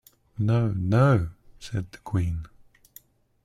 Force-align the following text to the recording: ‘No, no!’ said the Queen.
‘No, 0.39 0.71
no!’ 0.73 1.29
said 1.59 1.91
the 1.91 1.99
Queen. 1.99 2.47